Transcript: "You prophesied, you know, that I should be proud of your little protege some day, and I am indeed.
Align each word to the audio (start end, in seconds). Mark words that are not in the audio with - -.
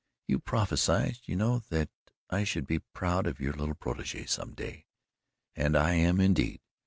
"You 0.25 0.39
prophesied, 0.39 1.19
you 1.25 1.35
know, 1.35 1.59
that 1.69 1.91
I 2.31 2.43
should 2.43 2.65
be 2.65 2.79
proud 2.79 3.27
of 3.27 3.39
your 3.39 3.53
little 3.53 3.75
protege 3.75 4.25
some 4.25 4.55
day, 4.55 4.87
and 5.55 5.77
I 5.77 5.93
am 5.93 6.19
indeed. 6.19 6.59